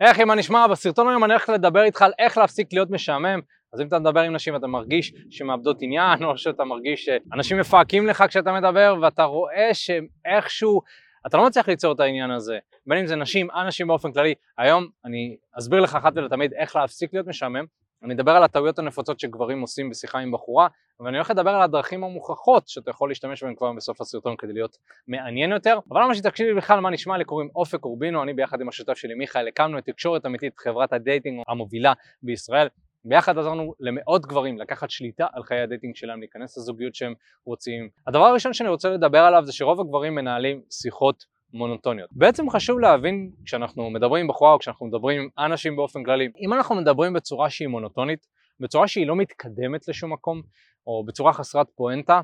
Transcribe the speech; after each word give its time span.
איך 0.00 0.20
אם 0.20 0.30
אני 0.32 0.40
אשמע 0.40 0.66
בסרטון 0.66 1.08
היום 1.08 1.24
אני 1.24 1.32
הולך 1.32 1.48
לדבר 1.48 1.82
איתך 1.82 2.02
על 2.02 2.12
איך 2.18 2.38
להפסיק 2.38 2.72
להיות 2.72 2.90
משעמם. 2.90 3.40
אז 3.72 3.80
אם 3.80 3.86
אתה 3.86 3.98
מדבר 3.98 4.20
עם 4.20 4.34
נשים 4.34 4.54
ואתה 4.54 4.66
מרגיש 4.66 5.12
שמאבדות 5.30 5.76
עניין 5.80 6.24
או 6.24 6.38
שאתה 6.38 6.64
מרגיש 6.64 7.04
שאנשים 7.04 7.58
מפהקים 7.58 8.06
לך 8.06 8.24
כשאתה 8.28 8.52
מדבר 8.52 8.96
ואתה 9.02 9.22
רואה 9.22 9.68
שאיכשהו 9.72 10.80
אתה 11.26 11.36
לא 11.36 11.46
מצליח 11.46 11.68
ליצור 11.68 11.92
את 11.92 12.00
העניין 12.00 12.30
הזה. 12.30 12.58
בין 12.86 12.98
אם 12.98 13.06
זה 13.06 13.16
נשים, 13.16 13.48
אנשים 13.50 13.86
באופן 13.86 14.12
כללי. 14.12 14.34
היום 14.58 14.86
אני 15.04 15.36
אסביר 15.58 15.80
לך 15.80 15.94
אחת 15.94 16.12
ולתמיד 16.16 16.52
איך 16.52 16.76
להפסיק 16.76 17.10
להיות 17.12 17.26
משעמם 17.26 17.64
אני 18.02 18.14
אדבר 18.14 18.30
על 18.30 18.42
הטעויות 18.42 18.78
הנפוצות 18.78 19.20
שגברים 19.20 19.60
עושים 19.60 19.90
בשיחה 19.90 20.18
עם 20.18 20.32
בחורה 20.32 20.68
ואני 21.00 21.16
הולך 21.16 21.30
לדבר 21.30 21.50
על 21.50 21.62
הדרכים 21.62 22.04
המוכחות 22.04 22.68
שאתה 22.68 22.90
יכול 22.90 23.10
להשתמש 23.10 23.42
בהן 23.42 23.54
כבר 23.54 23.72
בסוף 23.72 24.00
הסרטון 24.00 24.36
כדי 24.36 24.52
להיות 24.52 24.78
מעניין 25.08 25.52
יותר 25.52 25.78
אבל 25.90 26.02
למה 26.02 26.14
שתקשיב 26.14 26.46
לי 26.46 26.54
בכלל 26.54 26.80
מה 26.80 26.90
נשמע 26.90 27.18
לי 27.18 27.24
קוראים 27.24 27.48
אופק 27.54 27.84
אורבינו 27.84 28.22
אני 28.22 28.34
ביחד 28.34 28.60
עם 28.60 28.68
השותף 28.68 28.94
שלי 28.94 29.14
מיכאל 29.14 29.48
הקמנו 29.48 29.78
את 29.78 29.84
תקשורת 29.84 30.26
אמיתית 30.26 30.58
חברת 30.58 30.92
ה 30.92 30.99
dating 30.99 31.42
המובילה 31.48 31.92
בישראל 32.22 32.68
ביחד 33.04 33.38
עזרנו 33.38 33.74
למאות 33.80 34.26
גברים 34.26 34.58
לקחת 34.58 34.90
שליטה 34.90 35.26
על 35.32 35.42
חיי 35.42 35.60
ה 35.60 35.65
dating 35.65 35.96
שלהם, 35.96 36.20
להיכנס 36.20 36.58
לזוגיות 36.58 36.94
שהם 36.94 37.14
רוצים. 37.44 37.88
הדבר 38.06 38.24
הראשון 38.24 38.52
שאני 38.52 38.68
רוצה 38.68 38.90
לדבר 38.90 39.18
עליו 39.18 39.44
זה 39.44 39.52
שרוב 39.52 39.80
הגברים 39.80 40.14
מנהלים 40.14 40.62
שיחות 40.70 41.24
מונוטוניות. 41.52 42.10
בעצם 42.12 42.50
חשוב 42.50 42.78
להבין 42.78 43.30
כשאנחנו 43.44 43.90
מדברים 43.90 44.20
עם 44.20 44.28
בחורה 44.28 44.52
או 44.52 44.58
כשאנחנו 44.58 44.86
מדברים 44.86 45.20
עם 45.20 45.28
אנשים 45.38 45.76
באופן 45.76 46.04
כללי, 46.04 46.28
אם 46.40 46.52
אנחנו 46.52 46.74
מדברים 46.74 47.12
בצורה 47.12 47.50
שהיא 47.50 47.68
מונוטונית, 47.68 48.26
בצורה 48.60 48.88
שהיא 48.88 49.06
לא 49.06 49.16
מתקדמת 49.16 49.88
לשום 49.88 50.12
מקום, 50.12 50.42
או 50.86 51.04
בצורה 51.04 51.32
חסרת 51.32 51.66
פואנטה, 51.74 52.20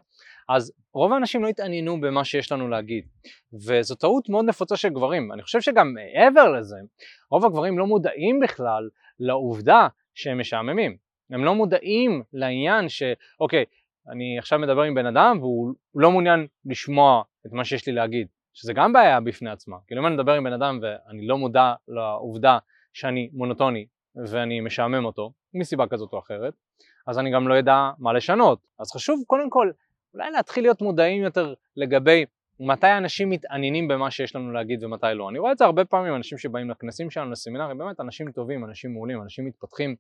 אז 0.49 0.73
רוב 0.95 1.13
האנשים 1.13 1.43
לא 1.43 1.49
יתעניינו 1.49 2.01
במה 2.01 2.25
שיש 2.25 2.53
לנו 2.53 2.69
להגיד. 2.69 3.05
וזו 3.67 3.95
טעות 3.95 4.29
מאוד 4.29 4.45
נפוצה 4.45 4.77
של 4.77 4.89
גברים. 4.89 5.33
אני 5.33 5.43
חושב 5.43 5.61
שגם 5.61 5.95
מעבר 5.95 6.53
לזה, 6.53 6.77
רוב 7.31 7.45
הגברים 7.45 7.79
לא 7.79 7.87
מודעים 7.87 8.41
בכלל 8.41 8.89
לעובדה 9.21 9.89
שהם 10.15 10.41
משעממים. 10.41 10.97
הם 11.31 11.45
לא 11.45 11.55
מודעים 11.55 12.23
לעניין 12.33 12.89
שאוקיי, 12.89 13.65
אני 14.09 14.39
עכשיו 14.39 14.59
מדבר 14.59 14.83
עם 14.83 14.95
בן 14.95 15.07
אדם 15.07 15.37
והוא 15.41 15.75
לא 15.95 16.11
מעוניין 16.11 16.47
לשמוע 16.65 17.23
את 17.47 17.53
מה 17.53 17.65
שיש 17.65 17.87
לי 17.87 17.93
להגיד. 17.93 18.27
שזה 18.57 18.73
גם 18.73 18.93
בעיה 18.93 19.21
בפני 19.21 19.51
עצמה. 19.51 19.77
כאילו 19.87 20.01
אם 20.01 20.07
אני 20.07 20.15
מדבר 20.15 20.33
עם 20.33 20.45
בן 20.45 20.53
אדם 20.53 20.81
ואני 20.83 21.27
לא 21.27 21.39
מודע 21.39 21.75
לעובדה 21.89 22.59
שאני 22.93 23.31
מונוטוני 23.33 23.87
ואני 24.29 24.61
משעמם 24.61 25.05
אותו, 25.05 25.33
מסיבה 25.55 25.87
כזאת 25.87 26.13
או 26.13 26.19
אחרת, 26.19 26.55
אז 27.07 27.19
אני 27.19 27.31
גם 27.31 27.49
לא 27.49 27.59
אדע 27.59 27.91
מה 27.99 28.13
לשנות. 28.13 28.67
אז 28.79 28.93
חשוב 28.93 29.23
קודם 29.27 29.51
כל 29.51 29.71
אולי 30.15 30.31
להתחיל 30.31 30.65
להיות 30.65 30.83
מודעים 30.83 31.23
יותר 31.23 31.55
לגבי 31.77 32.25
מתי 32.61 32.93
אנשים 32.99 33.31
מתעניינים 33.31 33.89
במה 33.89 34.11
שיש 34.11 34.37
לנו 34.37 34.53
להגיד 34.53 34.85
ומתי 34.85 35.07
לא. 35.15 35.29
אני 35.29 35.39
רואה 35.39 35.53
את 35.53 35.59
זה 35.59 35.65
הרבה 35.65 35.85
פעמים, 35.85 36.15
אנשים 36.15 36.39
שבאים 36.39 36.71
לכנסים 36.71 37.11
שלנו, 37.11 37.31
לסמינרים, 37.31 37.79
באמת 37.79 38.01
אנשים 38.01 38.33
טובים, 38.33 38.65
אנשים 38.65 38.93
מעולים, 38.93 39.23
אנשים 39.23 39.47
מתפתחים, 39.47 39.97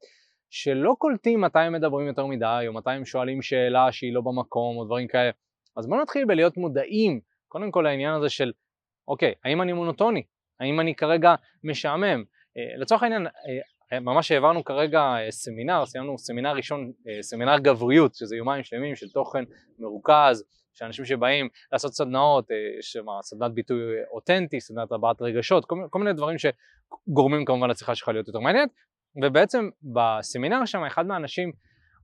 שלא 0.50 0.94
קולטים 0.98 1.40
מתי 1.40 1.58
הם 1.58 1.72
מדברים 1.72 2.06
יותר 2.06 2.26
מדי, 2.26 2.64
או 2.68 2.72
מתי 2.72 2.90
הם 2.90 3.04
שואלים 3.04 3.42
שאלה 3.42 3.92
שהיא 3.92 4.14
לא 4.14 4.20
במקום, 4.20 4.76
או 4.76 4.84
דברים 4.84 5.08
כאלה. 5.08 5.30
אז 5.76 5.86
בואו 5.86 6.02
נתחיל 6.02 6.24
בלהיות 6.24 6.56
מודעים 6.56 7.20
קודם 7.48 7.70
כל 7.70 7.86
העניין 7.86 8.14
הזה 8.14 8.28
של, 8.28 8.52
אוקיי, 9.08 9.34
האם 9.44 9.62
אני 9.62 9.72
מונוטוני? 9.72 10.22
האם 10.60 10.80
אני 10.80 10.94
כרגע 10.94 11.34
משעמם? 11.64 12.24
אה, 12.56 12.76
לצורך 12.78 13.02
העניין, 13.02 13.26
אה, 13.92 14.00
ממש 14.00 14.30
העברנו 14.30 14.64
כרגע 14.64 15.00
אה, 15.00 15.30
סמינר, 15.30 15.86
סיימנו 15.86 16.18
סמינר 16.18 16.52
ראשון, 16.52 16.92
סמינר 17.20 17.58
גבריות, 17.58 18.14
שזה 18.14 18.36
יומיים 18.36 18.62
שלמים 18.64 18.96
של 18.96 19.08
תוכן 19.08 19.44
מרוכז, 19.78 20.44
של 20.74 20.84
אנשים 20.84 21.04
שבאים 21.04 21.48
לעשות 21.72 21.92
סדנאות, 21.92 22.48
שמה, 22.80 23.12
סדנת 23.22 23.52
ביטוי 23.52 23.78
אותנטי, 24.10 24.60
סדנת 24.60 24.92
הבעת 24.92 25.22
רגשות, 25.22 25.64
כל, 25.64 25.76
כל 25.90 25.98
מיני 25.98 26.12
דברים 26.12 26.36
שגורמים 26.38 27.44
כמובן 27.44 27.70
לשיחה 27.70 27.94
שלך 27.94 28.08
להיות 28.08 28.28
יותר 28.28 28.40
מעניינת, 28.40 28.70
ובעצם 29.22 29.68
בסמינר 29.82 30.64
שם 30.64 30.84
אחד 30.84 31.06
מהאנשים 31.06 31.52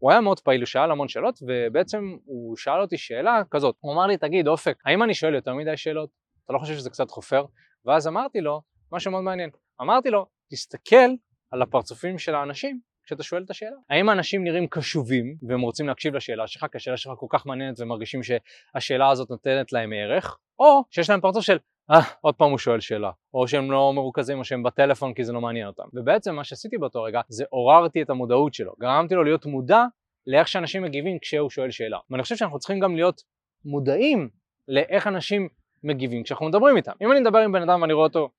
הוא 0.03 0.11
היה 0.11 0.20
מאוד 0.20 0.41
פעיל, 0.41 0.61
הוא 0.61 0.67
שאל 0.67 0.91
המון 0.91 1.08
שאלות, 1.08 1.39
ובעצם 1.42 2.17
הוא 2.25 2.56
שאל 2.56 2.81
אותי 2.81 2.98
שאלה 2.98 3.42
כזאת, 3.50 3.77
הוא 3.80 3.92
אמר 3.92 4.07
לי, 4.07 4.17
תגיד 4.17 4.48
אופק, 4.48 4.79
האם 4.85 5.02
אני 5.02 5.14
שואל 5.14 5.35
יותר 5.35 5.55
מדי 5.55 5.77
שאלות? 5.77 6.11
אתה 6.45 6.52
לא 6.52 6.58
חושב 6.58 6.74
שזה 6.74 6.90
קצת 6.90 7.11
חופר? 7.11 7.45
ואז 7.85 8.08
אמרתי 8.08 8.40
לו, 8.40 8.63
משהו 8.92 9.11
מאוד 9.11 9.23
מעניין, 9.23 9.51
אמרתי 9.80 10.11
לו, 10.11 10.27
תסתכל 10.51 11.11
על 11.51 11.63
הפרצופים 11.63 12.18
של 12.18 12.35
האנשים 12.35 12.80
כשאתה 13.05 13.23
שואל 13.23 13.42
את 13.42 13.51
השאלה. 13.51 13.77
האם 13.90 14.08
האנשים 14.08 14.45
נראים 14.45 14.67
קשובים 14.67 15.36
והם 15.48 15.61
רוצים 15.61 15.89
להקשיב 15.89 16.14
לשאלה 16.14 16.46
שלך, 16.46 16.67
כי 16.73 16.77
השאלה 16.77 16.96
שלך 16.96 17.13
כל 17.17 17.27
כך 17.30 17.46
מעניינת 17.46 17.80
ומרגישים 17.80 18.20
שהשאלה 18.23 19.11
הזאת 19.11 19.30
נותנת 19.30 19.73
להם 19.73 19.92
ערך, 19.92 20.39
או 20.58 20.84
שיש 20.90 21.11
להם 21.11 21.20
פרצוף 21.20 21.45
של 21.45 21.58
אה, 21.91 22.01
עוד 22.20 22.35
פעם 22.35 22.51
הוא 22.51 22.59
שואל 22.59 22.81
שאלה, 22.81 23.11
או 23.35 23.48
שהם 23.48 23.70
לא 23.70 23.93
מרוכזים 23.95 24.39
או 24.39 24.45
שהם 24.45 24.63
בטלפון 24.63 25.15
כי 25.15 25.25
זה 25.25 25.33
לא 25.33 25.41
מעניין 25.41 25.67
אותם. 25.67 25.83
ובעצם 25.95 26.35
מה 26.35 26.45
שעשיתי 26.45 26.79
באותו 26.79 27.03
רגע 27.03 27.20
זה 27.29 27.45
עוררתי 27.51 28.03
את 28.03 28.11
המודעות 28.11 28.55
שלו, 28.55 28.73
גרמתי 28.81 29.15
לו 29.15 29.25
להיות 29.25 29.47
מודע 29.47 29.85
לאיך 30.27 30.48
שאנשים 30.48 30.83
מגיבים 30.83 31.19
כשהוא 31.19 31.51
שואל 31.51 31.70
שאלה. 31.70 31.98
ואני 32.11 32.23
חושב 32.23 32.37
שאנחנו 32.37 32.59
צריכים 32.59 32.81
גם 32.81 32.97
להיות 32.97 33.23
מודעים 33.65 34.29
לאיך 34.69 35.07
אנשים 35.07 35.48
מגיבים 35.85 36.23
כשאנחנו 36.23 36.47
מדברים 36.47 36.77
איתם. 36.77 36.93
אם 37.03 37.13
אני 37.13 37.20
מדבר 37.20 37.39
עם 37.39 37.53
בן 37.53 37.63
אדם 37.63 37.83
ואני 37.83 37.93
רואה 37.93 38.07
אותו 38.07 38.31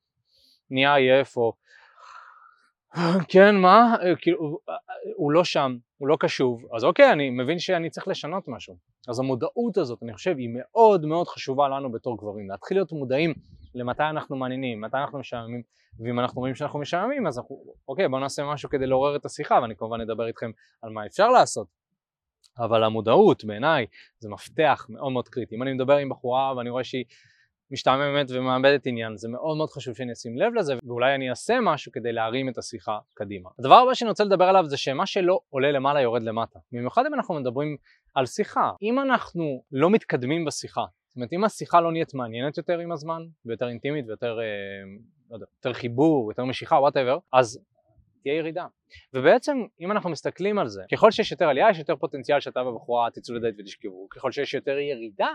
נהיה 0.70 0.96
עייף 0.96 1.38
או 1.38 1.54
כן 3.28 3.56
מה, 3.56 3.96
כאילו 4.22 4.60
הוא 5.16 5.31
לא 5.31 5.44
שם, 5.44 5.78
הוא 6.03 6.08
לא 6.08 6.18
קשוב, 6.19 6.66
אז 6.75 6.84
אוקיי 6.84 7.12
אני 7.12 7.30
מבין 7.30 7.59
שאני 7.59 7.90
צריך 7.90 8.08
לשנות 8.08 8.47
משהו. 8.47 8.75
אז 9.08 9.19
המודעות 9.19 9.78
הזאת 9.78 10.03
אני 10.03 10.14
חושב 10.14 10.36
היא 10.38 10.50
מאוד 10.53 11.06
מאוד 11.06 11.28
חשובה 11.28 11.68
לנו 11.68 11.91
בתור 11.91 12.18
גברים, 12.18 12.50
להתחיל 12.50 12.78
להיות 12.78 12.91
מודעים 12.91 13.34
למתי 13.75 14.03
אנחנו 14.03 14.36
מעניינים, 14.36 14.81
מתי 14.81 14.97
אנחנו 14.97 15.19
משעממים, 15.19 15.62
ואם 16.00 16.19
אנחנו 16.19 16.40
רואים 16.40 16.56
שאנחנו 16.56 16.80
משעממים 16.80 17.28
אז 17.28 17.38
אנחנו, 17.38 17.63
אוקיי 17.88 18.08
בואו 18.08 18.22
נעשה 18.22 18.44
משהו 18.46 18.69
כדי 18.69 18.88
לעורר 18.88 19.16
את 19.16 19.25
השיחה 19.25 19.59
ואני 19.62 19.75
כמובן 19.75 20.02
אדבר 20.02 20.28
איתכם 20.28 20.52
על 20.81 20.90
מה 20.90 21.06
אפשר 21.06 21.30
לעשות. 21.30 21.68
אבל 22.59 22.84
המודעות 22.84 23.46
בעיניי 23.46 23.86
זה 24.19 24.30
מפתח 24.30 24.86
מאוד 24.90 25.12
מאוד 25.12 25.28
קריטי. 25.28 25.56
אם 25.56 25.63
אני 25.63 25.74
מדבר 25.74 25.97
עם 25.97 26.09
בחורה 26.09 26.53
ואני 26.58 26.69
רואה 26.69 26.84
שהיא 26.84 27.06
משתעממת 27.73 28.28
ומאבדת 28.31 28.85
עניין, 28.85 29.17
זה 29.17 29.29
מאוד 29.29 29.57
מאוד 29.57 29.69
חשוב 29.69 29.95
שאני 29.95 30.13
אשים 30.13 30.38
לב 30.38 30.53
לזה 30.53 30.73
ואולי 30.84 31.16
אני 31.16 31.29
אעשה 31.29 31.53
משהו 31.61 31.91
כדי 31.91 32.11
להרים 32.11 32.50
את 32.50 32.57
השיחה 32.57 33.00
קדימה. 33.13 33.50
הדבר 33.59 33.75
הבא 33.75 33.94
שאני 33.94 34.09
רוצה 34.09 34.23
לדבר 34.23 34.45
עליו 34.45 34.66
זה 34.66 34.78
שמה 34.78 35.06
שלא 35.06 35.39
עולה 35.50 35.72
למעלה 35.72 36.01
יורד 36.01 36.23
למטה. 36.23 36.59
במיוחד 36.72 37.06
אם 37.06 37.13
אנחנו 37.13 37.35
מדברים 37.35 37.78
על 38.13 38.25
שיחה. 38.25 38.72
אם 38.81 39.00
אנחנו 39.00 39.63
לא 39.72 39.89
מתקדמים 39.89 40.45
בשיחה, 40.45 40.85
זאת 41.07 41.16
אומרת 41.16 41.33
אם 41.33 41.44
השיחה 41.44 41.81
לא 41.81 41.91
נהיית 41.91 42.13
מעניינת 42.13 42.57
יותר 42.57 42.79
עם 42.79 42.91
הזמן 42.91 43.22
ויותר 43.45 43.69
אינטימית 43.69 44.06
ויותר 44.07 44.39
אה, 44.39 44.45
לא 45.29 45.35
יודע, 45.35 45.45
יותר 45.57 45.73
חיבור, 45.73 46.31
יותר 46.31 46.45
משיכה, 46.45 46.75
whatever, 46.75 47.18
אז 47.33 47.59
תהיה 48.23 48.35
ירידה. 48.35 48.66
ובעצם 49.13 49.57
אם 49.81 49.91
אנחנו 49.91 50.09
מסתכלים 50.09 50.59
על 50.59 50.67
זה, 50.67 50.83
ככל 50.91 51.12
שיש 51.12 51.31
יותר 51.31 51.45
עלייה 51.45 51.69
יש 51.69 51.79
יותר 51.79 51.95
פוטנציאל 51.95 52.39
שאתה 52.39 52.62
ובחורה 52.62 53.09
תצאו 53.13 53.35
לדייט 53.35 53.56
ותשכבו, 53.59 54.07
ככל 54.09 54.31
שיש 54.31 54.53
יותר 54.53 54.78
ירידה 54.78 55.29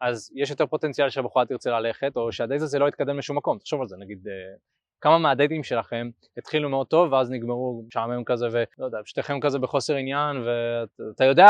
אז 0.00 0.32
יש 0.34 0.50
יותר 0.50 0.66
פוטנציאל 0.66 1.10
שהבחורה 1.10 1.46
תרצה 1.46 1.70
ללכת 1.70 2.16
או 2.16 2.32
שהדייט 2.32 2.62
הזה 2.62 2.78
לא 2.78 2.88
יתקדם 2.88 3.18
לשום 3.18 3.36
מקום, 3.36 3.58
תחשוב 3.58 3.80
על 3.80 3.88
זה, 3.88 3.96
נגיד 3.96 4.28
אה, 4.28 4.56
כמה 5.00 5.18
מהדייטים 5.18 5.62
שלכם 5.62 6.10
התחילו 6.36 6.68
מאוד 6.68 6.86
טוב 6.86 7.12
ואז 7.12 7.30
נגמרו 7.30 7.84
משעמם 7.86 8.24
כזה 8.24 8.46
ולא 8.50 8.86
יודע, 8.86 8.98
שתיכם 9.04 9.40
כזה 9.40 9.58
בחוסר 9.58 9.94
עניין 9.94 10.36
ואתה 10.36 11.24
יודע 11.24 11.46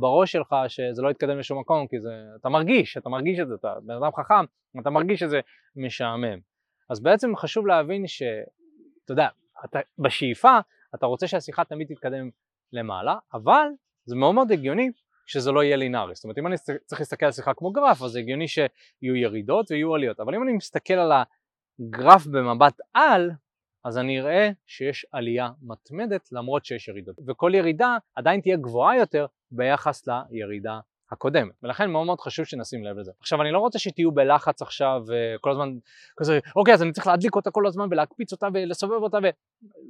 בראש 0.00 0.32
שלך 0.32 0.56
שזה 0.68 1.02
לא 1.02 1.10
יתקדם 1.10 1.38
לשום 1.38 1.58
מקום 1.58 1.86
כי 1.86 2.00
זה, 2.00 2.10
אתה 2.40 2.48
מרגיש, 2.48 2.96
אתה 2.96 3.08
מרגיש 3.08 3.40
את 3.40 3.48
זה, 3.48 3.54
אתה 3.54 3.74
בן 3.82 3.94
אדם 3.94 4.10
חכם, 4.16 4.44
אתה 4.80 4.90
מרגיש 4.90 5.20
שזה 5.20 5.40
משעמם. 5.76 6.38
אז 6.90 7.00
בעצם 7.00 7.36
חשוב 7.36 7.66
להבין 7.66 8.06
שאתה 8.06 9.10
יודע, 9.10 9.28
אתה, 9.64 9.78
בשאיפה 9.98 10.58
אתה 10.94 11.06
רוצה 11.06 11.26
שהשיחה 11.26 11.64
תמיד 11.64 11.88
תתקדם 11.94 12.30
למעלה, 12.72 13.16
אבל 13.34 13.66
זה 14.04 14.16
מאוד 14.16 14.34
מאוד 14.34 14.52
הגיוני 14.52 14.90
שזה 15.26 15.52
לא 15.52 15.64
יהיה 15.64 15.76
לינארי. 15.76 16.14
זאת 16.14 16.24
אומרת 16.24 16.38
אם 16.38 16.46
אני 16.46 16.56
צריך 16.58 17.00
להסתכל 17.00 17.26
על 17.26 17.32
שיחה 17.32 17.54
כמו 17.54 17.72
גרף 17.72 18.02
אז 18.02 18.10
זה 18.10 18.18
הגיוני 18.18 18.48
שיהיו 18.48 19.16
ירידות 19.16 19.70
ויהיו 19.70 19.94
עליות, 19.94 20.20
אבל 20.20 20.34
אם 20.34 20.42
אני 20.42 20.52
מסתכל 20.52 20.94
על 20.94 21.12
הגרף 21.12 22.26
במבט 22.26 22.80
על 22.94 23.30
אז 23.84 23.98
אני 23.98 24.20
אראה 24.20 24.50
שיש 24.66 25.06
עלייה 25.12 25.50
מתמדת 25.62 26.32
למרות 26.32 26.64
שיש 26.64 26.88
ירידות. 26.88 27.16
וכל 27.26 27.52
ירידה 27.54 27.96
עדיין 28.14 28.40
תהיה 28.40 28.56
גבוהה 28.56 28.96
יותר 28.96 29.26
ביחס 29.50 30.08
לירידה 30.30 30.80
הקודמת. 31.12 31.52
ולכן 31.62 31.90
מאוד 31.90 32.06
מאוד 32.06 32.20
חשוב 32.20 32.46
שנשים 32.46 32.84
לב 32.84 32.98
לזה. 32.98 33.12
עכשיו 33.20 33.42
אני 33.42 33.50
לא 33.50 33.58
רוצה 33.58 33.78
שתהיו 33.78 34.12
בלחץ 34.12 34.62
עכשיו 34.62 35.02
כל 35.40 35.50
הזמן 35.50 35.68
כזה 36.16 36.38
אוקיי 36.56 36.74
אז 36.74 36.82
אני 36.82 36.92
צריך 36.92 37.06
להדליק 37.06 37.36
אותה 37.36 37.50
כל 37.50 37.66
הזמן 37.66 37.86
ולהקפיץ 37.90 38.32
אותה 38.32 38.48
ולסובב 38.54 39.02
אותה 39.02 39.18
ו... 39.22 39.26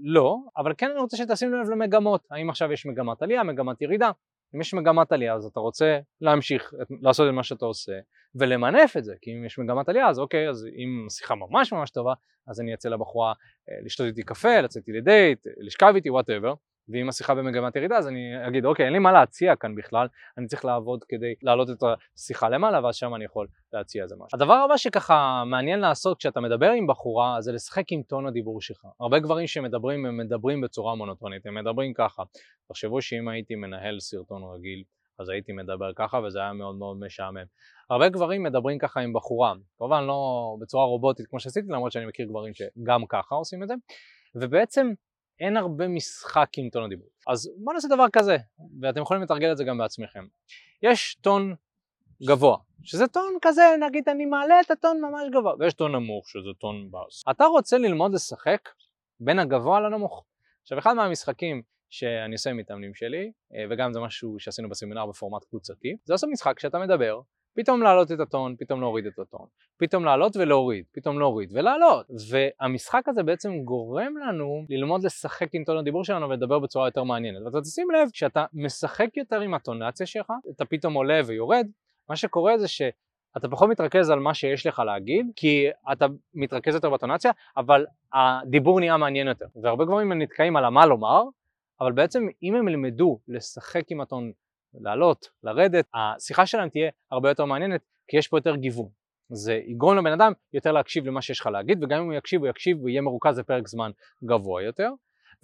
לא, 0.02 0.36
אבל 0.56 0.72
כן 0.78 0.90
אני 0.90 1.00
רוצה 1.00 1.16
שתשימו 1.16 1.56
לב 1.56 1.70
למגמות, 1.70 2.26
האם 2.30 2.50
עכשיו 2.50 2.72
יש 2.72 2.86
מגמת 2.86 3.22
עלייה, 3.22 3.42
מגמת 3.42 3.82
ירידה, 3.82 4.10
אם 4.54 4.60
יש 4.60 4.74
מגמת 4.74 5.12
עלייה 5.12 5.34
אז 5.34 5.44
אתה 5.44 5.60
רוצה 5.60 5.98
להמשיך 6.20 6.74
לעשות 7.00 7.28
את 7.28 7.34
מה 7.34 7.42
שאתה 7.42 7.64
עושה 7.64 7.92
ולמנף 8.34 8.96
את 8.96 9.04
זה 9.04 9.14
כי 9.20 9.32
אם 9.32 9.44
יש 9.44 9.58
מגמת 9.58 9.88
עלייה 9.88 10.08
אז 10.08 10.18
אוקיי 10.18 10.48
אז 10.48 10.66
אם 10.76 11.06
השיחה 11.06 11.34
ממש 11.34 11.72
ממש 11.72 11.90
טובה 11.90 12.14
אז 12.46 12.60
אני 12.60 12.74
אצא 12.74 12.88
לבחורה 12.88 13.32
אה, 13.70 13.74
לשתות 13.84 14.06
איתי 14.06 14.22
קפה, 14.22 14.60
לצאת 14.60 14.76
איתי 14.76 14.92
לדייט, 14.92 15.46
לשכב 15.56 15.92
איתי 15.96 16.10
whatever 16.10 16.54
ואם 16.88 17.08
השיחה 17.08 17.34
במגמת 17.34 17.76
ירידה 17.76 17.96
אז 17.96 18.08
אני 18.08 18.48
אגיד 18.48 18.64
אוקיי 18.64 18.84
אין 18.84 18.92
לי 18.92 18.98
מה 18.98 19.12
להציע 19.12 19.56
כאן 19.56 19.74
בכלל, 19.74 20.06
אני 20.38 20.46
צריך 20.46 20.64
לעבוד 20.64 21.04
כדי 21.08 21.34
להעלות 21.42 21.70
את 21.70 21.82
השיחה 22.16 22.48
למעלה 22.48 22.84
ואז 22.84 22.96
שם 22.96 23.14
אני 23.14 23.24
יכול 23.24 23.46
להציע 23.72 24.02
איזה 24.02 24.14
משהו. 24.14 24.36
הדבר 24.36 24.54
הבא 24.54 24.76
שככה 24.76 25.42
מעניין 25.46 25.80
לעשות 25.80 26.18
כשאתה 26.18 26.40
מדבר 26.40 26.70
עם 26.70 26.86
בחורה 26.86 27.40
זה 27.40 27.52
לשחק 27.52 27.84
עם 27.90 28.02
טון 28.02 28.26
הדיבור 28.26 28.60
שלך. 28.60 28.86
הרבה 29.00 29.18
גברים 29.18 29.46
שמדברים 29.46 30.06
הם 30.06 30.16
מדברים 30.16 30.60
בצורה 30.60 30.94
מונוטונית, 30.94 31.46
הם 31.46 31.54
מדברים 31.54 31.92
ככה. 31.94 32.22
תחשבו 32.68 33.02
שאם 33.02 33.28
הייתי 33.28 33.54
מנהל 33.54 34.00
סרטון 34.00 34.42
רגיל 34.54 34.82
אז 35.18 35.28
הייתי 35.28 35.52
מדבר 35.52 35.90
ככה 35.96 36.18
וזה 36.18 36.38
היה 36.38 36.52
מאוד 36.52 36.76
מאוד 36.76 36.96
משעמם. 37.00 37.44
הרבה 37.90 38.08
גברים 38.08 38.42
מדברים 38.42 38.78
ככה 38.78 39.00
עם 39.00 39.12
בחורה, 39.12 39.54
כמובן 39.78 40.04
לא 40.04 40.56
בצורה 40.60 40.84
רובוטית 40.84 41.26
כמו 41.26 41.40
שעשיתי 41.40 41.66
למרות 41.68 41.92
שאני 41.92 42.06
מכיר 42.06 42.26
גברים 42.26 42.52
שגם 42.54 43.06
ככה 43.08 43.34
עושים 43.34 43.62
את 43.62 43.68
זה 43.68 43.74
ובעצם 44.34 44.92
אין 45.40 45.56
הרבה 45.56 45.88
משחק 45.88 46.48
עם 46.56 46.70
טון 46.70 46.84
הדיבור. 46.84 47.08
אז 47.28 47.50
בואו 47.56 47.74
נעשה 47.74 47.88
דבר 47.88 48.06
כזה, 48.12 48.36
ואתם 48.80 49.00
יכולים 49.00 49.22
לתרגל 49.22 49.52
את 49.52 49.56
זה 49.56 49.64
גם 49.64 49.78
בעצמכם. 49.78 50.24
יש 50.82 51.14
טון 51.14 51.54
גבוה, 52.26 52.56
שזה 52.82 53.06
טון 53.06 53.38
כזה, 53.42 53.62
נגיד 53.80 54.08
אני 54.08 54.26
מעלה 54.26 54.60
את 54.60 54.70
הטון 54.70 55.00
ממש 55.00 55.22
גבוה, 55.32 55.54
ויש 55.58 55.74
טון 55.74 55.92
נמוך 55.92 56.28
שזה 56.28 56.50
טון 56.58 56.90
בס. 56.90 57.22
אתה 57.30 57.44
רוצה 57.44 57.78
ללמוד 57.78 58.14
לשחק 58.14 58.68
בין 59.20 59.38
הגבוה 59.38 59.80
לנמוך. 59.80 60.24
עכשיו 60.62 60.78
אחד 60.78 60.92
מהמשחקים 60.92 61.62
שאני 61.90 62.32
עושה 62.32 62.50
עם 62.50 62.56
מתאמנים 62.56 62.94
שלי, 62.94 63.32
אה, 63.54 63.64
וגם 63.70 63.92
זה 63.92 64.00
משהו 64.00 64.38
שעשינו 64.38 64.68
בסמינר 64.68 65.06
בפורמט 65.06 65.44
קבוצתי, 65.44 65.96
זה 66.04 66.14
לעשות 66.14 66.30
משחק 66.32 66.58
שאתה 66.60 66.78
מדבר, 66.78 67.20
פתאום 67.54 67.82
להעלות 67.82 68.12
את 68.12 68.20
הטון, 68.20 68.54
פתאום 68.58 68.80
להוריד 68.80 69.06
את 69.06 69.18
הטון, 69.18 69.46
פתאום 69.78 70.04
לעלות 70.04 70.36
ולהוריד, 70.36 70.84
פתאום 70.92 71.18
להוריד 71.18 71.50
ולעלות. 71.52 72.06
והמשחק 72.30 73.08
הזה 73.08 73.22
בעצם 73.22 73.62
גורם 73.64 74.16
לנו 74.16 74.64
ללמוד 74.68 75.04
לשחק 75.04 75.54
עם 75.54 75.64
טון 75.64 75.78
הדיבור 75.78 76.04
שלנו 76.04 76.28
ולדבר 76.28 76.58
בצורה 76.58 76.88
יותר 76.88 77.04
מעניינת. 77.04 77.42
ואתה 77.44 77.60
תשים 77.60 77.90
לב, 77.90 78.08
כשאתה 78.12 78.44
משחק 78.52 79.16
יותר 79.16 79.40
עם 79.40 79.54
הטונציה 79.54 80.06
שלך, 80.06 80.32
אתה 80.56 80.64
פתאום 80.64 80.94
עולה 80.94 81.20
ויורד, 81.26 81.66
מה 82.08 82.16
שקורה 82.16 82.58
זה 82.58 82.68
ש... 82.68 82.82
אתה 83.36 83.48
פחות 83.48 83.68
מתרכז 83.68 84.10
על 84.10 84.18
מה 84.18 84.34
שיש 84.34 84.66
לך 84.66 84.78
להגיד, 84.78 85.26
כי 85.36 85.66
אתה 85.92 86.06
מתרכז 86.34 86.74
יותר 86.74 86.90
בטונציה, 86.90 87.32
אבל 87.56 87.86
הדיבור 88.12 88.80
נהיה 88.80 88.96
מעניין 88.96 89.28
יותר. 89.28 89.46
והרבה 89.62 89.84
גברים 89.84 90.12
נתקעים 90.12 90.56
על 90.56 90.64
המה 90.64 90.86
לומר, 90.86 91.22
אבל 91.80 91.92
בעצם 91.92 92.26
אם 92.42 92.54
הם 92.54 92.68
ילמדו 92.68 93.18
לשחק 93.28 93.90
עם 93.90 94.00
הטון 94.00 94.32
לעלות, 94.74 95.28
לרדת, 95.42 95.88
השיחה 95.94 96.46
שלהם 96.46 96.68
תהיה 96.68 96.90
הרבה 97.10 97.28
יותר 97.28 97.44
מעניינת 97.44 97.80
כי 98.08 98.16
יש 98.16 98.28
פה 98.28 98.38
יותר 98.38 98.56
גיוון. 98.56 98.88
זה 99.28 99.54
יגרום 99.54 99.96
לבן 99.96 100.12
אדם 100.12 100.32
יותר 100.52 100.72
להקשיב 100.72 101.06
למה 101.06 101.22
שיש 101.22 101.40
לך 101.40 101.46
להגיד 101.46 101.84
וגם 101.84 101.98
אם 102.00 102.04
הוא 102.04 102.14
יקשיב 102.14 102.40
הוא 102.40 102.48
יקשיב 102.48 102.84
ויהיה 102.84 103.00
מרוכז 103.00 103.38
לפרק 103.38 103.68
זמן 103.68 103.90
גבוה 104.24 104.62
יותר 104.62 104.90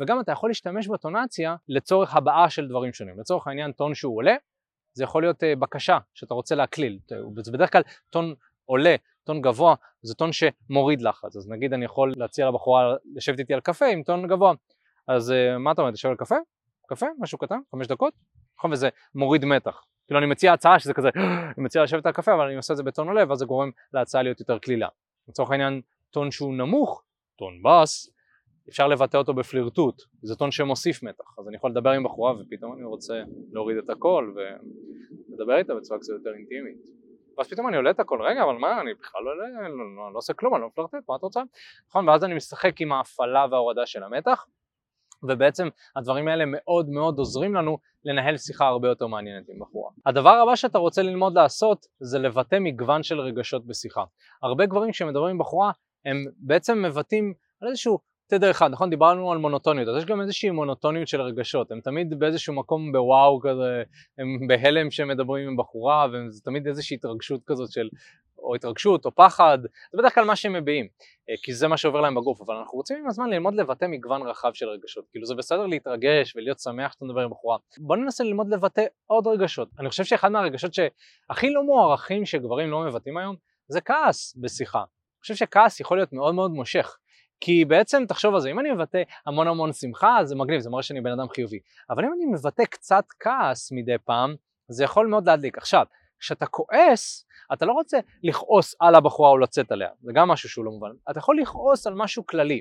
וגם 0.00 0.20
אתה 0.20 0.32
יכול 0.32 0.50
להשתמש 0.50 0.88
בטונציה 0.88 1.56
לצורך 1.68 2.16
הבעה 2.16 2.50
של 2.50 2.68
דברים 2.68 2.92
שונים. 2.92 3.20
לצורך 3.20 3.46
העניין 3.46 3.72
טון 3.72 3.94
שהוא 3.94 4.16
עולה 4.16 4.36
זה 4.92 5.04
יכול 5.04 5.22
להיות 5.22 5.42
uh, 5.42 5.58
בקשה 5.58 5.98
שאתה 6.14 6.34
רוצה 6.34 6.54
להקליל, 6.54 6.98
זה 7.42 7.52
בדרך 7.52 7.72
כלל 7.72 7.82
טון 8.10 8.34
עולה, 8.64 8.96
טון 9.24 9.42
גבוה 9.42 9.74
זה 10.02 10.14
טון 10.14 10.30
שמוריד 10.32 11.02
לחץ, 11.02 11.36
אז 11.36 11.48
נגיד 11.48 11.72
אני 11.72 11.84
יכול 11.84 12.12
להציע 12.16 12.48
לבחורה 12.48 12.94
לשבת 13.14 13.38
איתי 13.38 13.54
על 13.54 13.60
קפה 13.60 13.86
עם 13.86 14.02
טון 14.02 14.28
גבוה, 14.28 14.52
אז 15.08 15.30
uh, 15.30 15.58
מה 15.58 15.72
אתה 15.72 15.82
אומר, 15.82 15.92
תשב 15.92 16.08
על 16.08 16.16
קפה? 16.16 16.36
קפה? 16.88 17.06
משהו 17.18 17.38
קטן? 17.38 17.58
חמש 17.70 17.86
דקות? 17.86 18.14
נכון? 18.58 18.72
וזה 18.72 18.88
מוריד 19.14 19.44
מתח. 19.44 19.82
כאילו 20.06 20.18
אני 20.18 20.26
מציע 20.26 20.52
הצעה 20.52 20.78
שזה 20.78 20.94
כזה, 20.94 21.08
אני 21.56 21.64
מציע 21.64 21.82
לשבת 21.82 22.06
על 22.06 22.12
קפה 22.12 22.34
אבל 22.34 22.46
אני 22.46 22.56
עושה 22.56 22.72
את 22.72 22.76
זה 22.76 22.82
בטון 22.82 23.08
עולה 23.08 23.24
ואז 23.28 23.38
זה 23.38 23.46
גורם 23.46 23.70
להצעה 23.92 24.22
להיות 24.22 24.40
יותר 24.40 24.58
קלילה. 24.58 24.88
לצורך 25.28 25.50
העניין 25.50 25.80
טון 26.10 26.30
שהוא 26.30 26.54
נמוך, 26.54 27.02
טון 27.36 27.62
בס, 27.62 28.10
אפשר 28.68 28.88
לבטא 28.88 29.16
אותו 29.16 29.34
בפלירטוט, 29.34 30.02
זה 30.22 30.36
טון 30.36 30.50
שמוסיף 30.50 31.02
מתח, 31.02 31.38
אז 31.38 31.48
אני 31.48 31.56
יכול 31.56 31.70
לדבר 31.70 31.90
עם 31.90 32.04
בחורה 32.04 32.32
ופתאום 32.40 32.72
אני 32.72 32.84
רוצה 32.84 33.22
להוריד 33.52 33.76
את 33.76 33.90
הקול 33.90 34.34
ולדבר 34.36 35.56
איתה 35.56 35.74
בצורה 35.74 36.00
קצת 36.00 36.12
יותר 36.12 36.30
אינטימית. 36.34 36.98
ואז 37.38 37.48
פתאום 37.48 37.68
אני 37.68 37.76
עולה 37.76 37.90
את 37.90 38.00
הכל, 38.00 38.22
רגע 38.22 38.42
אבל 38.42 38.54
מה 38.54 38.80
אני 38.80 38.94
בכלל 38.94 39.22
לא, 39.24 39.38
לא, 39.38 39.68
לא, 39.68 40.12
לא 40.12 40.18
עושה 40.18 40.32
כלום, 40.32 40.54
אני 40.54 40.62
לא 40.62 40.68
מפלרטט, 40.68 41.08
מה 41.08 41.16
את 41.16 41.22
רוצה? 41.22 41.40
נכון, 41.88 42.08
ואז 42.08 42.24
אני 42.24 42.34
משחק 42.34 42.80
עם 42.80 42.92
ההפעלה 42.92 43.46
וההורדה 43.50 43.86
של 43.86 44.02
המתח 44.02 44.46
ובעצם 45.22 45.68
הדברים 45.96 46.28
האלה 46.28 46.44
מאוד 46.46 46.88
מאוד 46.88 47.18
עוזרים 47.18 47.54
לנו 47.54 47.78
לנהל 48.04 48.36
שיחה 48.36 48.66
הרבה 48.66 48.88
יותר 48.88 49.06
מעניינת 49.06 49.48
עם 49.48 49.58
בחורה. 49.60 49.90
הדבר 50.06 50.30
הבא 50.30 50.56
שאתה 50.56 50.78
רוצה 50.78 51.02
ללמוד 51.02 51.34
לעשות 51.34 51.86
זה 52.00 52.18
לבטא 52.18 52.56
מגוון 52.60 53.02
של 53.02 53.20
רגשות 53.20 53.66
בשיחה. 53.66 54.04
הרבה 54.42 54.66
גברים 54.66 54.92
שמדברים 54.92 55.30
עם 55.30 55.38
בחורה 55.38 55.70
הם 56.04 56.24
בעצם 56.36 56.82
מבטאים 56.82 57.34
על 57.60 57.68
איזשהו 57.68 57.98
תדר 58.28 58.50
אחד, 58.50 58.70
נכון? 58.70 58.90
דיברנו 58.90 59.32
על 59.32 59.38
מונוטוניות, 59.38 59.88
אז 59.88 59.96
יש 59.96 60.04
גם 60.04 60.20
איזושהי 60.20 60.50
מונוטוניות 60.50 61.08
של 61.08 61.20
רגשות, 61.20 61.70
הם 61.70 61.80
תמיד 61.80 62.18
באיזשהו 62.18 62.54
מקום 62.54 62.92
בוואו 62.92 63.40
כזה, 63.40 63.82
הם 64.18 64.46
בהלם 64.48 64.90
שהם 64.90 65.08
מדברים 65.08 65.48
עם 65.48 65.56
בחורה, 65.56 66.06
וזה 66.12 66.42
תמיד 66.42 66.66
איזושהי 66.66 66.94
התרגשות 66.94 67.40
כזאת 67.46 67.72
של 67.72 67.88
או 68.38 68.54
התרגשות 68.54 69.04
או 69.04 69.14
פחד, 69.14 69.58
זה 69.92 69.98
בדרך 69.98 70.14
כלל 70.14 70.24
מה 70.24 70.36
שהם 70.36 70.52
מביעים, 70.52 70.86
אה, 71.30 71.34
כי 71.42 71.54
זה 71.54 71.68
מה 71.68 71.76
שעובר 71.76 72.00
להם 72.00 72.14
בגוף, 72.14 72.40
אבל 72.40 72.54
אנחנו 72.54 72.76
רוצים 72.76 72.96
עם 72.98 73.06
הזמן 73.06 73.30
ללמוד 73.30 73.54
לבטא 73.54 73.84
מגוון 73.84 74.22
רחב 74.22 74.50
של 74.54 74.68
רגשות, 74.68 75.04
כאילו 75.10 75.26
זה 75.26 75.34
בסדר 75.34 75.66
להתרגש 75.66 76.36
ולהיות 76.36 76.58
שמח 76.60 76.92
שאתה 76.92 77.04
מדבר 77.04 77.20
עם 77.20 77.30
בחורה, 77.30 77.58
בוא 77.78 77.96
ננסה 77.96 78.24
ללמוד 78.24 78.48
לבטא 78.48 78.84
עוד 79.06 79.26
רגשות, 79.26 79.68
אני 79.78 79.88
חושב 79.88 80.04
שאחד 80.04 80.28
מהרגשות 80.28 80.74
שהכי 80.74 81.50
לא 81.50 81.62
מוערכים 81.62 82.26
שגברים 82.26 82.70
לא 82.70 82.80
מבטאים 82.80 83.16
היום, 83.16 83.36
זה 83.68 83.80
כעס 83.80 84.36
בשיחה, 84.36 84.78
אני 84.78 85.20
חושב 85.22 85.34
שכעס 85.34 85.80
יכול 85.80 85.96
להיות 85.96 86.12
מאוד 86.12 86.34
מאוד 86.34 86.50
מושך, 86.50 86.96
כי 87.40 87.64
בעצם 87.64 88.04
תחשוב 88.08 88.34
על 88.34 88.40
זה, 88.40 88.50
אם 88.50 88.60
אני 88.60 88.70
מבטא 88.70 89.02
המון 89.26 89.48
המון 89.48 89.72
שמחה 89.72 90.18
זה 90.24 90.36
מגניב, 90.36 90.60
זה 90.60 90.70
מראה 90.70 90.82
שאני 90.82 91.00
בן 91.00 91.12
אדם 91.12 91.28
חיובי, 91.28 91.58
אבל 91.90 92.04
אם 92.04 92.12
אני 92.12 92.24
מבטא 92.24 92.64
קצת 92.64 93.04
כעס 93.20 93.72
מדי 93.72 93.98
פעם, 94.04 94.34
זה 94.68 94.84
יכול 94.84 95.06
מאוד 95.06 95.26
להדליק. 95.26 95.58
עכשיו, 95.58 95.86
כשאתה 96.18 96.46
כועס, 96.46 97.26
אתה 97.52 97.66
לא 97.66 97.72
רוצה 97.72 97.98
לכעוס 98.22 98.74
על 98.80 98.94
הבחורה 98.94 99.30
או 99.30 99.38
לצאת 99.38 99.72
עליה, 99.72 99.88
זה 100.02 100.12
גם 100.14 100.28
משהו 100.28 100.48
שהוא 100.48 100.64
לא 100.64 100.70
מובן, 100.70 100.90
אתה 101.10 101.18
יכול 101.18 101.40
לכעוס 101.40 101.86
על 101.86 101.94
משהו 101.94 102.26
כללי, 102.26 102.60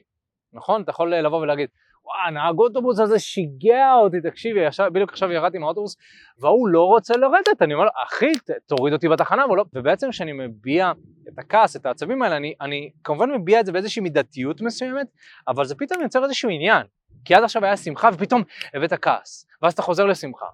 נכון? 0.53 0.81
אתה 0.81 0.89
יכול 0.89 1.15
לבוא 1.15 1.37
ולהגיד, 1.37 1.69
וואו, 2.07 2.31
נהג 2.31 2.59
אוטובוס 2.59 2.99
הזה 2.99 3.19
שיגע 3.19 3.93
אותי, 3.93 4.21
תקשיבי, 4.21 4.65
עכשיו, 4.65 4.89
בדיוק 4.93 5.09
עכשיו 5.09 5.31
ירדתי 5.31 5.57
מהאוטובוס 5.57 5.97
והוא 6.39 6.67
לא 6.67 6.83
רוצה 6.83 7.17
לרדת, 7.17 7.61
אני 7.61 7.73
אומר 7.73 7.85
לו, 7.85 7.91
אחי, 8.05 8.31
תוריד 8.65 8.93
אותי 8.93 9.07
בתחנה, 9.07 9.47
ולא, 9.47 9.65
ובעצם 9.73 10.09
כשאני 10.09 10.31
מביע 10.33 10.91
את 11.27 11.39
הכעס, 11.39 11.75
את 11.75 11.85
העצבים 11.85 12.21
האלה, 12.21 12.37
אני, 12.37 12.53
אני 12.61 12.91
כמובן 13.03 13.31
מביע 13.31 13.59
את 13.59 13.65
זה 13.65 13.71
באיזושהי 13.71 14.01
מידתיות 14.01 14.61
מסוימת, 14.61 15.07
אבל 15.47 15.65
זה 15.65 15.75
פתאום 15.75 16.01
יוצר 16.01 16.23
איזשהו 16.23 16.49
עניין, 16.49 16.83
כי 17.25 17.35
עד 17.35 17.43
עכשיו 17.43 17.65
היה 17.65 17.77
שמחה 17.77 18.09
ופתאום 18.13 18.43
הבאת 18.73 18.93
כעס, 18.93 19.47
ואז 19.61 19.73
אתה 19.73 19.81
חוזר 19.81 20.05
לשמחה, 20.05 20.45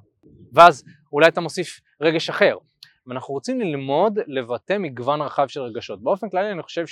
ואז 0.54 0.84
אולי 1.14 1.28
אתה 1.28 1.42
מוסיף 1.42 1.80
רגש 2.02 2.30
אחר, 2.30 2.58
ואנחנו 3.08 3.34
רוצים 3.34 3.62
ללמוד 3.62 4.20
לבטא 4.28 4.78
מגוון 4.80 5.22
רחב 5.22 5.48
של 5.48 5.62
רגשות. 5.62 6.04
באופן 6.04 6.30
כללי 6.30 6.52
אני 6.52 6.64
חושב 6.64 6.86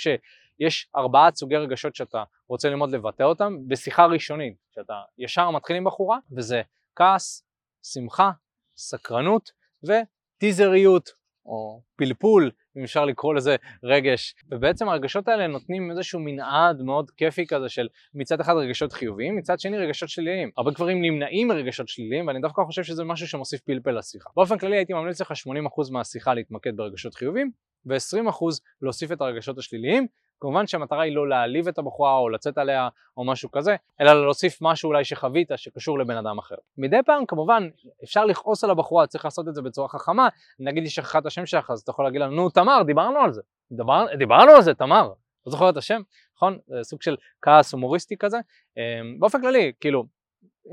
שיש 0.58 0.88
ארבעה 0.96 1.28
סוגי 1.34 1.56
רגשות 1.56 1.94
שאתה 1.94 2.24
רוצה 2.48 2.68
ללמוד 2.68 2.90
לבטא 2.90 3.22
אותם 3.22 3.56
בשיחה 3.68 4.06
ראשונית, 4.06 4.56
שאתה 4.74 4.94
ישר 5.18 5.50
מתחיל 5.50 5.76
עם 5.76 5.84
בחורה, 5.84 6.18
וזה 6.36 6.62
כעס, 6.96 7.44
שמחה, 7.82 8.30
סקרנות 8.76 9.50
וטיזריות 9.82 11.10
או 11.46 11.82
פלפול, 11.96 12.50
אם 12.76 12.82
אפשר 12.82 13.04
לקרוא 13.04 13.34
לזה 13.34 13.56
רגש, 13.84 14.34
ובעצם 14.50 14.88
הרגשות 14.88 15.28
האלה 15.28 15.46
נותנים 15.46 15.90
איזשהו 15.90 16.20
מנעד 16.20 16.82
מאוד 16.82 17.10
כיפי 17.10 17.46
כזה 17.46 17.68
של 17.68 17.88
מצד 18.14 18.40
אחד 18.40 18.54
רגשות 18.56 18.92
חיוביים, 18.92 19.36
מצד 19.36 19.60
שני 19.60 19.78
רגשות 19.78 20.08
שליליים. 20.08 20.50
הרבה 20.56 20.70
גברים 20.70 21.02
נמנעים 21.02 21.48
מרגשות 21.48 21.88
שליליים 21.88 22.26
ואני 22.26 22.40
דווקא 22.40 22.62
חושב 22.64 22.82
שזה 22.82 23.04
משהו 23.04 23.28
שמוסיף 23.28 23.60
פלפל 23.60 23.98
לשיחה. 23.98 24.30
באופן 24.36 24.58
כללי 24.58 24.76
הייתי 24.76 24.92
ממליץ 24.92 25.20
לך 25.20 25.32
80% 25.32 25.92
מהשיחה 25.92 26.34
להתמקד 26.34 26.76
ברגשות 26.76 27.14
חיוביים 27.14 27.50
ו-20% 27.86 28.44
להוסיף 28.82 29.12
את 29.12 29.20
הרגשות 29.20 29.58
השליליים 29.58 30.06
כמובן 30.42 30.66
שהמטרה 30.66 31.02
היא 31.02 31.14
לא 31.14 31.28
להעליב 31.28 31.68
את 31.68 31.78
הבחורה 31.78 32.16
או 32.18 32.28
לצאת 32.28 32.58
עליה 32.58 32.88
או 33.16 33.24
משהו 33.24 33.50
כזה, 33.50 33.76
אלא 34.00 34.22
להוסיף 34.22 34.58
משהו 34.60 34.88
אולי 34.88 35.04
שחווית 35.04 35.50
שקשור 35.56 35.98
לבן 35.98 36.16
אדם 36.16 36.38
אחר. 36.38 36.54
מדי 36.78 36.96
פעם 37.06 37.26
כמובן 37.26 37.68
אפשר 38.04 38.24
לכעוס 38.24 38.64
על 38.64 38.70
הבחורה, 38.70 39.06
צריך 39.06 39.24
לעשות 39.24 39.48
את 39.48 39.54
זה 39.54 39.62
בצורה 39.62 39.88
חכמה, 39.88 40.28
נגיד 40.60 40.82
היא 40.82 40.90
שכחה 40.90 41.18
את 41.18 41.26
השם 41.26 41.46
שלך 41.46 41.70
אז 41.70 41.80
אתה 41.80 41.90
יכול 41.90 42.04
להגיד 42.04 42.20
לה 42.20 42.26
נו 42.26 42.50
תמר 42.50 42.82
דיברנו 42.86 43.18
על 43.18 43.32
זה, 43.32 43.42
דבר, 43.72 44.06
דיברנו 44.18 44.52
על 44.52 44.62
זה 44.62 44.74
תמר, 44.74 45.08
לא 45.46 45.50
זוכר 45.50 45.70
את 45.70 45.76
השם, 45.76 46.00
נכון? 46.36 46.58
זה 46.66 46.82
סוג 46.82 47.02
של 47.02 47.16
כעס 47.42 47.72
הומוריסטי 47.72 48.16
כזה, 48.16 48.38
אמ, 48.76 49.20
באופן 49.20 49.40
כללי 49.40 49.72
כאילו 49.80 50.04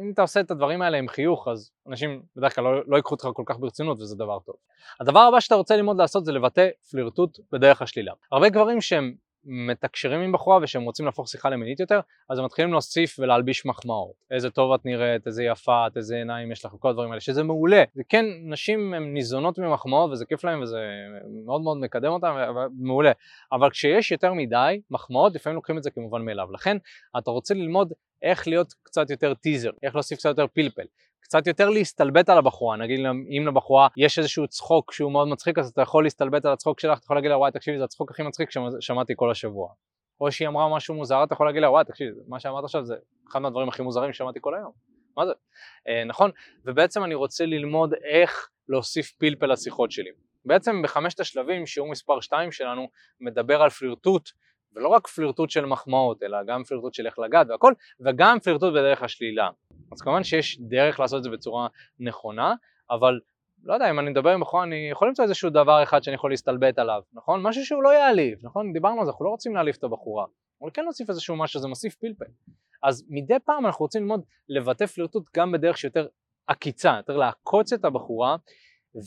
אם 0.01 0.11
אתה 0.13 0.21
עושה 0.21 0.39
את 0.39 0.51
הדברים 0.51 0.81
האלה 0.81 0.97
עם 0.97 1.07
חיוך 1.07 1.47
אז 1.47 1.71
אנשים 1.87 2.21
בדרך 2.35 2.55
כלל 2.55 2.63
לא, 2.63 2.81
לא 2.87 2.95
ייקחו 2.95 3.15
אותך 3.15 3.27
כל 3.33 3.43
כך 3.45 3.59
ברצינות 3.59 4.01
וזה 4.01 4.15
דבר 4.15 4.39
טוב. 4.39 4.55
הדבר 4.99 5.19
הבא 5.19 5.39
שאתה 5.39 5.55
רוצה 5.55 5.75
ללמוד 5.75 5.97
לעשות 5.97 6.25
זה 6.25 6.31
לבטא 6.31 6.67
פלירטוט 6.91 7.39
בדרך 7.51 7.81
השלילה. 7.81 8.13
הרבה 8.31 8.49
גברים 8.49 8.81
שהם 8.81 9.15
מתקשרים 9.49 10.21
עם 10.21 10.31
בחורה 10.31 10.59
ושהם 10.61 10.81
רוצים 10.81 11.05
להפוך 11.05 11.27
שיחה 11.27 11.49
למינית 11.49 11.79
יותר, 11.79 11.99
אז 12.29 12.39
הם 12.39 12.45
מתחילים 12.45 12.71
להוסיף 12.71 13.19
ולהלביש 13.19 13.65
מחמאות. 13.65 14.13
איזה 14.31 14.49
טוב 14.49 14.73
את 14.73 14.85
נראית, 14.85 15.27
איזה 15.27 15.43
יפה 15.43 15.87
את, 15.87 15.97
איזה 15.97 16.15
עיניים 16.15 16.51
יש 16.51 16.65
לך, 16.65 16.71
כל 16.79 16.89
הדברים 16.89 17.09
האלה, 17.09 17.21
שזה 17.21 17.43
מעולה. 17.43 17.83
זה 17.93 18.03
כן, 18.09 18.25
נשים 18.43 18.93
הן 18.93 19.13
ניזונות 19.13 19.59
ממחמאות 19.59 20.11
וזה 20.11 20.25
כיף 20.25 20.43
להן 20.43 20.61
וזה 20.61 20.79
מאוד 21.45 21.61
מאוד 21.61 21.77
מקדם 21.77 22.11
אותן, 22.11 22.27
מעולה. 22.79 23.11
אבל 23.51 23.69
כשיש 23.69 24.11
יותר 24.11 24.33
מדי 24.33 24.81
מחמאות, 24.91 25.35
לפעמים 25.35 25.55
לוקחים 25.55 25.77
את 25.77 25.83
זה 25.83 25.91
כמובן 25.91 26.25
מאליו. 26.25 26.51
לכן 26.51 26.77
אתה 27.17 27.31
רוצה 27.31 27.53
ללמוד 27.53 27.93
איך 28.21 28.47
להיות 28.47 28.73
קצת 28.83 29.09
יותר 29.09 29.33
טיזר, 29.33 29.69
איך 29.83 29.95
להוסיף 29.95 30.17
קצת 30.17 30.29
יותר 30.29 30.47
פלפל. 30.53 30.85
קצת 31.29 31.47
יותר 31.47 31.69
להסתלבט 31.69 32.29
על 32.29 32.37
הבחורה, 32.37 32.77
נגיד 32.77 32.99
אם 33.37 33.47
לבחורה 33.47 33.87
יש 33.97 34.19
איזשהו 34.19 34.47
צחוק 34.47 34.93
שהוא 34.93 35.11
מאוד 35.11 35.27
מצחיק 35.27 35.59
אז 35.59 35.69
אתה 35.69 35.81
יכול 35.81 36.03
להסתלבט 36.03 36.45
על 36.45 36.53
הצחוק 36.53 36.79
שלך, 36.79 36.97
אתה 36.97 37.05
יכול 37.05 37.17
להגיד 37.17 37.31
לה 37.31 37.37
וואי 37.37 37.51
תקשיבי 37.51 37.77
זה 37.77 37.83
הצחוק 37.83 38.11
הכי 38.11 38.23
מצחיק 38.23 38.49
ששמעתי 38.49 39.13
כל 39.15 39.31
השבוע. 39.31 39.69
או 40.21 40.31
שהיא 40.31 40.47
אמרה 40.47 40.75
משהו 40.75 40.95
מוזר, 40.95 41.23
אתה 41.23 41.33
יכול 41.33 41.45
להגיד 41.45 41.61
לה 41.61 41.69
וואי 41.69 41.85
תקשיבי 41.85 42.11
מה 42.27 42.39
שאמרת 42.39 42.63
עכשיו 42.63 42.85
זה 42.85 42.95
אחד 43.29 43.39
מהדברים 43.39 43.69
הכי 43.69 43.81
מוזרים 43.81 44.13
ששמעתי 44.13 44.39
כל 44.41 44.55
היום. 44.55 44.71
מה 45.17 45.25
זה? 45.25 45.31
אה, 45.87 46.03
נכון? 46.03 46.31
ובעצם 46.65 47.03
אני 47.03 47.15
רוצה 47.15 47.45
ללמוד 47.45 47.93
איך 47.93 48.49
להוסיף 48.69 49.11
פלפל 49.11 49.45
לשיחות 49.45 49.91
שלי. 49.91 50.09
בעצם 50.45 50.81
בחמשת 50.81 51.19
השלבים, 51.19 51.65
שיעור 51.65 51.89
מספר 51.89 52.21
2 52.21 52.51
שלנו 52.51 52.87
מדבר 53.21 53.61
על 53.61 53.69
פלירטוט, 53.69 54.29
ולא 54.75 54.87
רק 54.87 55.07
פלירטוט 55.07 55.49
של 55.49 55.65
מחמאות, 55.65 56.23
אלא 56.23 56.37
גם 56.47 56.63
פלירטוט 56.63 56.93
של 56.93 57.05
איך 57.05 57.19
לגעת 57.19 57.47
והכל, 57.49 57.73
וגם 57.99 58.39
פלירטוט 58.39 58.73
בדרך 58.73 59.03
השלילה. 59.03 59.49
אז 59.91 60.01
כמובן 60.01 60.23
שיש 60.23 60.59
דרך 60.61 60.99
לעשות 60.99 61.17
את 61.17 61.23
זה 61.23 61.29
בצורה 61.29 61.67
נכונה, 61.99 62.53
אבל 62.89 63.19
לא 63.63 63.73
יודע, 63.73 63.89
אם 63.89 63.99
אני 63.99 64.09
מדבר 64.09 64.29
עם 64.29 64.41
בחורה, 64.41 64.63
אני 64.63 64.89
יכול 64.91 65.07
למצוא 65.07 65.23
איזשהו 65.23 65.49
דבר 65.49 65.83
אחד 65.83 66.03
שאני 66.03 66.15
יכול 66.15 66.31
להסתלבט 66.31 66.79
עליו, 66.79 67.01
נכון? 67.13 67.43
משהו 67.43 67.65
שהוא 67.65 67.83
לא 67.83 67.89
יעליב, 67.89 68.39
נכון? 68.43 68.73
דיברנו 68.73 68.99
על 68.99 69.05
זה, 69.05 69.11
אנחנו 69.11 69.25
לא 69.25 69.29
רוצים 69.29 69.55
להעליב 69.55 69.75
את 69.77 69.83
הבחורה, 69.83 70.25
אבל 70.61 70.69
כן 70.73 70.83
להוסיף 70.83 71.09
איזשהו 71.09 71.35
משהו, 71.35 71.59
זה 71.59 71.67
מוסיף 71.67 71.95
פלפל. 71.95 72.31
אז 72.83 73.05
מדי 73.09 73.39
פעם 73.45 73.65
אנחנו 73.65 73.83
רוצים 73.83 74.01
ללמוד 74.01 74.21
לבטא 74.49 74.85
פלירטוט 74.85 75.29
גם 75.35 75.51
בדרך 75.51 75.77
שיותר 75.77 76.07
עקיצה, 76.47 76.93
יותר 76.97 77.17
לעקוץ 77.17 77.73
את 77.73 77.85
הבחורה, 77.85 78.35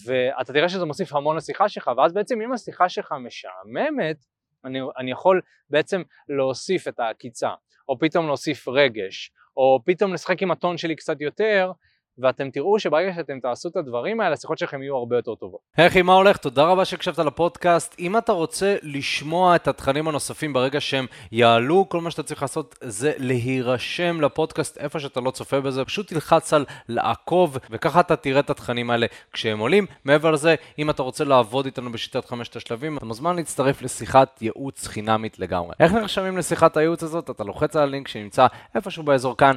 ואתה 0.06 0.52
תראה 0.52 0.68
שזה 0.68 0.84
מוסיף 0.84 1.14
המון 1.14 1.36
לשיחה 1.36 1.68
שלך, 1.68 1.90
ואז 1.96 2.12
בעצם 2.12 2.40
אם 2.40 2.52
השיחה 2.52 2.88
שלך 2.88 3.14
משעממת, 3.20 4.24
אני, 4.64 4.78
אני 4.98 5.10
יכול 5.10 5.40
בעצם 5.70 6.02
להוסיף 6.28 6.88
את 6.88 7.00
העקיצה, 7.00 7.50
או 7.88 7.98
פתאום 7.98 8.26
להוסיף 8.26 8.68
רגש, 8.68 9.32
או 9.56 9.80
פתאום 9.84 10.14
לשחק 10.14 10.42
עם 10.42 10.50
הטון 10.50 10.78
שלי 10.78 10.96
קצת 10.96 11.20
יותר, 11.20 11.72
ואתם 12.18 12.50
תראו 12.50 12.78
שברגע 12.78 13.12
שאתם 13.14 13.40
תעשו 13.40 13.68
את 13.68 13.76
הדברים 13.76 14.20
האלה, 14.20 14.32
השיחות 14.32 14.58
שלכם 14.58 14.82
יהיו 14.82 14.96
הרבה 14.96 15.16
יותר 15.16 15.34
טובות. 15.34 15.60
היי 15.76 15.86
אחי, 15.86 16.02
מה 16.02 16.14
הולך? 16.14 16.36
תודה 16.36 16.64
רבה 16.64 16.84
שהקשבת 16.84 17.18
לפודקאסט. 17.18 17.96
אם 17.98 18.18
אתה 18.18 18.32
רוצה 18.32 18.76
לשמוע 18.82 19.56
את 19.56 19.68
התכנים 19.68 20.08
הנוספים 20.08 20.52
ברגע 20.52 20.80
שהם 20.80 21.06
יעלו, 21.32 21.88
כל 21.88 22.00
מה 22.00 22.10
שאתה 22.10 22.22
צריך 22.22 22.42
לעשות 22.42 22.78
זה 22.80 23.12
להירשם 23.16 24.20
לפודקאסט 24.20 24.78
איפה 24.78 25.00
שאתה 25.00 25.20
לא 25.20 25.30
צופה 25.30 25.60
בזה, 25.60 25.84
פשוט 25.84 26.08
תלחץ 26.08 26.52
על 26.52 26.64
לעקוב, 26.88 27.58
וככה 27.70 28.00
אתה 28.00 28.16
תראה 28.16 28.40
את 28.40 28.50
התכנים 28.50 28.90
האלה 28.90 29.06
כשהם 29.32 29.58
עולים. 29.58 29.86
מעבר 30.04 30.30
לזה, 30.30 30.54
אם 30.78 30.90
אתה 30.90 31.02
רוצה 31.02 31.24
לעבוד 31.24 31.64
איתנו 31.64 31.92
בשיטת 31.92 32.24
חמשת 32.24 32.56
השלבים, 32.56 32.98
אתה 32.98 33.06
מוזמן 33.06 33.36
להצטרף 33.36 33.82
לשיחת 33.82 34.42
ייעוץ 34.42 34.86
חינמית 34.86 35.38
לגמרי. 35.38 35.74
איך 35.80 35.92
נרשמים 35.92 36.38
לשיחת 36.38 36.76
הייעוץ 36.76 37.02
הזאת? 37.02 37.30
אתה 37.30 37.44
לוחץ 37.44 37.76
על 37.76 37.82
הלינק 37.82 38.08
שנמצא 38.08 38.46
איפשהו 38.74 39.02
באזור 39.02 39.36
כאן, 39.36 39.56